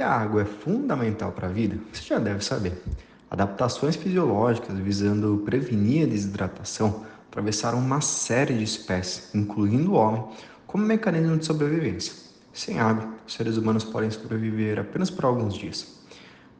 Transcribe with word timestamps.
a 0.00 0.10
água 0.10 0.42
é 0.42 0.44
fundamental 0.44 1.32
para 1.32 1.48
a 1.48 1.50
vida, 1.50 1.78
você 1.92 2.02
já 2.02 2.18
deve 2.18 2.44
saber. 2.44 2.82
Adaptações 3.30 3.96
fisiológicas 3.96 4.78
visando 4.78 5.42
prevenir 5.44 6.04
a 6.04 6.10
desidratação 6.10 7.04
atravessaram 7.28 7.78
uma 7.78 8.00
série 8.00 8.54
de 8.54 8.64
espécies, 8.64 9.34
incluindo 9.34 9.92
o 9.92 9.94
homem, 9.94 10.24
como 10.66 10.84
mecanismo 10.84 11.36
de 11.36 11.44
sobrevivência. 11.44 12.12
Sem 12.52 12.78
água, 12.78 13.08
os 13.26 13.34
seres 13.34 13.56
humanos 13.56 13.82
podem 13.82 14.10
sobreviver 14.10 14.78
apenas 14.78 15.10
por 15.10 15.24
alguns 15.24 15.54
dias. 15.54 16.00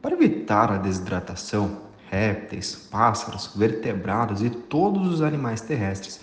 Para 0.01 0.15
evitar 0.15 0.71
a 0.71 0.77
desidratação, 0.77 1.81
répteis, 2.09 2.87
pássaros, 2.91 3.51
vertebrados 3.55 4.41
e 4.41 4.49
todos 4.49 5.07
os 5.07 5.21
animais 5.21 5.61
terrestres 5.61 6.19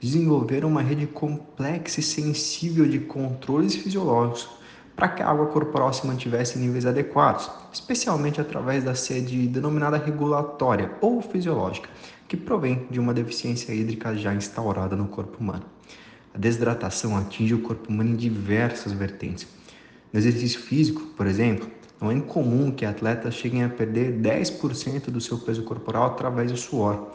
desenvolveram 0.00 0.68
uma 0.68 0.82
rede 0.82 1.06
complexa 1.06 2.00
e 2.00 2.02
sensível 2.02 2.86
de 2.86 2.98
controles 2.98 3.74
fisiológicos 3.76 4.61
para 5.02 5.08
que 5.08 5.20
a 5.20 5.28
água 5.28 5.46
corporal 5.46 5.92
se 5.92 6.06
mantivesse 6.06 6.56
em 6.56 6.62
níveis 6.62 6.86
adequados, 6.86 7.50
especialmente 7.72 8.40
através 8.40 8.84
da 8.84 8.94
sede 8.94 9.48
denominada 9.48 9.96
regulatória 9.96 10.92
ou 11.00 11.20
fisiológica, 11.20 11.88
que 12.28 12.36
provém 12.36 12.86
de 12.88 13.00
uma 13.00 13.12
deficiência 13.12 13.74
hídrica 13.74 14.16
já 14.16 14.32
instaurada 14.32 14.94
no 14.94 15.08
corpo 15.08 15.38
humano. 15.40 15.64
A 16.32 16.38
desidratação 16.38 17.16
atinge 17.16 17.52
o 17.52 17.62
corpo 17.62 17.90
humano 17.90 18.10
em 18.10 18.14
diversas 18.14 18.92
vertentes. 18.92 19.44
No 20.12 20.20
exercício 20.20 20.60
físico, 20.60 21.00
por 21.16 21.26
exemplo, 21.26 21.68
não 22.00 22.08
é 22.08 22.14
incomum 22.14 22.70
que 22.70 22.86
atletas 22.86 23.34
cheguem 23.34 23.64
a 23.64 23.68
perder 23.68 24.12
10% 24.20 25.10
do 25.10 25.20
seu 25.20 25.36
peso 25.36 25.64
corporal 25.64 26.06
através 26.06 26.52
do 26.52 26.56
suor. 26.56 27.08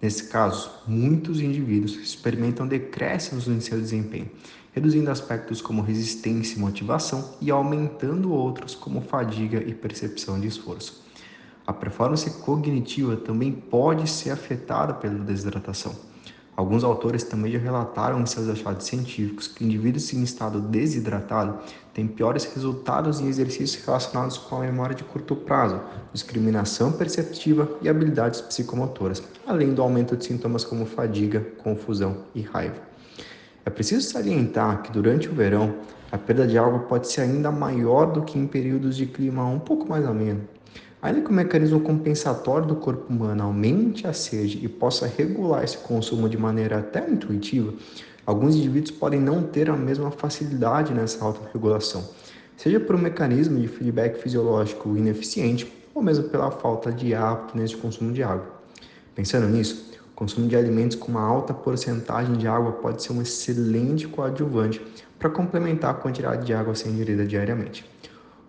Nesse 0.00 0.28
caso, 0.28 0.70
muitos 0.86 1.40
indivíduos 1.40 1.96
experimentam 1.96 2.66
decréscimos 2.66 3.48
em 3.48 3.60
seu 3.60 3.80
desempenho, 3.80 4.30
reduzindo 4.72 5.10
aspectos 5.10 5.62
como 5.62 5.82
resistência 5.82 6.56
e 6.56 6.60
motivação 6.60 7.36
e 7.40 7.50
aumentando 7.50 8.32
outros 8.32 8.74
como 8.74 9.00
fadiga 9.00 9.62
e 9.62 9.72
percepção 9.72 10.38
de 10.38 10.48
esforço. 10.48 11.04
A 11.66 11.72
performance 11.72 12.28
cognitiva 12.42 13.16
também 13.16 13.50
pode 13.50 14.08
ser 14.10 14.30
afetada 14.30 14.92
pela 14.92 15.18
desidratação. 15.20 15.94
Alguns 16.56 16.84
autores 16.84 17.24
também 17.24 17.50
já 17.50 17.58
relataram 17.58 18.20
em 18.20 18.26
seus 18.26 18.48
achados 18.48 18.86
científicos 18.86 19.48
que 19.48 19.64
indivíduos 19.64 20.12
em 20.12 20.22
estado 20.22 20.60
desidratado 20.60 21.58
têm 21.92 22.06
piores 22.06 22.44
resultados 22.44 23.20
em 23.20 23.26
exercícios 23.26 23.84
relacionados 23.84 24.38
com 24.38 24.56
a 24.56 24.60
memória 24.60 24.94
de 24.94 25.02
curto 25.02 25.34
prazo, 25.34 25.80
discriminação 26.12 26.92
perceptiva 26.92 27.68
e 27.82 27.88
habilidades 27.88 28.40
psicomotoras, 28.40 29.20
além 29.44 29.74
do 29.74 29.82
aumento 29.82 30.16
de 30.16 30.24
sintomas 30.24 30.64
como 30.64 30.86
fadiga, 30.86 31.40
confusão 31.58 32.18
e 32.34 32.42
raiva. 32.42 32.80
É 33.64 33.70
preciso 33.70 34.08
salientar 34.08 34.82
que 34.82 34.92
durante 34.92 35.28
o 35.28 35.34
verão 35.34 35.74
a 36.12 36.18
perda 36.18 36.46
de 36.46 36.56
água 36.56 36.80
pode 36.80 37.08
ser 37.08 37.22
ainda 37.22 37.50
maior 37.50 38.12
do 38.12 38.22
que 38.22 38.38
em 38.38 38.46
períodos 38.46 38.96
de 38.96 39.06
clima 39.06 39.44
um 39.44 39.58
pouco 39.58 39.88
mais 39.88 40.06
ameno. 40.06 40.42
Ainda 41.04 41.20
que 41.20 41.28
o 41.28 41.34
mecanismo 41.34 41.80
compensatório 41.80 42.66
do 42.66 42.76
corpo 42.76 43.12
humano 43.12 43.42
aumente 43.42 44.06
a 44.06 44.14
sede 44.14 44.64
e 44.64 44.68
possa 44.70 45.06
regular 45.06 45.62
esse 45.62 45.76
consumo 45.76 46.30
de 46.30 46.38
maneira 46.38 46.78
até 46.78 47.06
intuitiva, 47.06 47.74
alguns 48.24 48.56
indivíduos 48.56 48.90
podem 48.90 49.20
não 49.20 49.42
ter 49.42 49.68
a 49.68 49.76
mesma 49.76 50.10
facilidade 50.10 50.94
nessa 50.94 51.22
autorregulação, 51.22 52.08
seja 52.56 52.80
por 52.80 52.96
um 52.96 52.98
mecanismo 52.98 53.60
de 53.60 53.68
feedback 53.68 54.18
fisiológico 54.18 54.96
ineficiente 54.96 55.70
ou 55.94 56.02
mesmo 56.02 56.24
pela 56.30 56.50
falta 56.50 56.90
de 56.90 57.14
hábito 57.14 57.54
nesse 57.54 57.76
consumo 57.76 58.10
de 58.10 58.22
água. 58.22 58.46
Pensando 59.14 59.46
nisso, 59.46 59.92
o 60.10 60.14
consumo 60.14 60.48
de 60.48 60.56
alimentos 60.56 60.96
com 60.96 61.08
uma 61.08 61.22
alta 61.22 61.52
porcentagem 61.52 62.38
de 62.38 62.48
água 62.48 62.72
pode 62.72 63.02
ser 63.02 63.12
um 63.12 63.20
excelente 63.20 64.08
coadjuvante 64.08 64.80
para 65.18 65.28
complementar 65.28 65.90
a 65.90 65.94
quantidade 65.98 66.46
de 66.46 66.54
água 66.54 66.72
a 66.72 66.74
ser 66.74 66.88
ingerida 66.88 67.26
diariamente. 67.26 67.84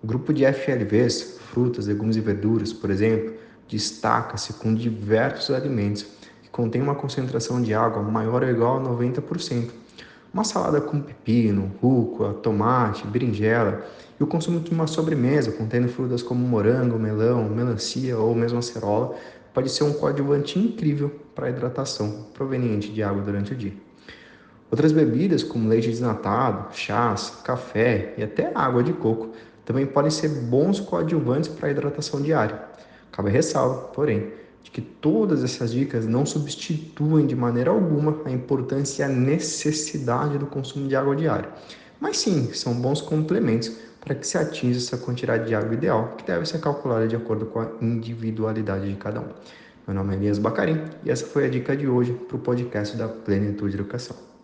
O 0.05 0.07
grupo 0.07 0.31
de 0.31 0.45
FLVs, 0.45 1.39
frutas, 1.49 1.88
legumes 1.88 2.16
e 2.16 2.21
verduras, 2.21 2.71
por 2.71 2.91
exemplo, 2.91 3.33
destaca-se 3.67 4.53
com 4.53 4.71
diversos 4.71 5.49
alimentos 5.49 6.05
que 6.43 6.49
contêm 6.51 6.79
uma 6.79 6.93
concentração 6.93 7.59
de 7.59 7.73
água 7.73 8.03
maior 8.03 8.44
ou 8.44 8.49
igual 8.49 8.77
a 8.77 8.81
90%. 8.83 9.71
Uma 10.31 10.44
salada 10.44 10.79
com 10.79 11.01
pepino, 11.01 11.71
rúcula, 11.81 12.35
tomate, 12.35 13.07
berinjela 13.07 13.83
e 14.19 14.23
o 14.23 14.27
consumo 14.27 14.59
de 14.59 14.69
uma 14.69 14.85
sobremesa 14.85 15.51
contendo 15.51 15.88
frutas 15.88 16.21
como 16.21 16.47
morango, 16.47 16.99
melão, 16.99 17.49
melancia 17.49 18.15
ou 18.15 18.35
mesmo 18.35 18.59
acerola 18.59 19.15
pode 19.55 19.71
ser 19.71 19.85
um 19.85 19.94
coadjuvante 19.94 20.59
incrível 20.59 21.19
para 21.33 21.47
a 21.47 21.49
hidratação 21.49 22.27
proveniente 22.31 22.94
de 22.94 23.01
água 23.01 23.23
durante 23.23 23.53
o 23.53 23.55
dia. 23.55 23.73
Outras 24.69 24.91
bebidas, 24.91 25.41
como 25.41 25.67
leite 25.67 25.89
desnatado, 25.89 26.75
chás, 26.75 27.41
café 27.44 28.13
e 28.19 28.23
até 28.23 28.51
água 28.53 28.83
de 28.83 28.94
coco, 28.94 29.31
também 29.65 29.85
podem 29.85 30.11
ser 30.11 30.29
bons 30.29 30.79
coadjuvantes 30.79 31.49
para 31.49 31.67
a 31.67 31.71
hidratação 31.71 32.21
diária. 32.21 32.61
Cabe 33.11 33.29
ressalva, 33.29 33.87
porém, 33.87 34.31
de 34.63 34.71
que 34.71 34.81
todas 34.81 35.43
essas 35.43 35.71
dicas 35.71 36.05
não 36.05 36.25
substituem 36.25 37.25
de 37.25 37.35
maneira 37.35 37.71
alguma 37.71 38.21
a 38.25 38.31
importância 38.31 39.03
e 39.03 39.05
a 39.05 39.09
necessidade 39.09 40.37
do 40.37 40.45
consumo 40.45 40.87
de 40.87 40.95
água 40.95 41.15
diária, 41.15 41.49
mas 41.99 42.17
sim 42.17 42.51
são 42.53 42.73
bons 42.73 43.01
complementos 43.01 43.71
para 44.01 44.13
que 44.13 44.27
se 44.27 44.37
atinja 44.37 44.77
essa 44.77 44.97
quantidade 44.97 45.47
de 45.47 45.55
água 45.55 45.73
ideal, 45.73 46.13
que 46.17 46.25
deve 46.25 46.45
ser 46.45 46.59
calculada 46.59 47.07
de 47.07 47.15
acordo 47.15 47.47
com 47.47 47.59
a 47.59 47.67
individualidade 47.81 48.87
de 48.87 48.95
cada 48.97 49.19
um. 49.19 49.29
Meu 49.87 49.95
nome 49.95 50.15
é 50.15 50.17
Elias 50.17 50.39
Bacarim 50.39 50.81
e 51.03 51.11
essa 51.11 51.25
foi 51.25 51.45
a 51.45 51.49
dica 51.49 51.75
de 51.75 51.87
hoje 51.87 52.13
para 52.13 52.37
o 52.37 52.39
podcast 52.39 52.95
da 52.97 53.07
Plenitude 53.07 53.75
Educação. 53.75 54.34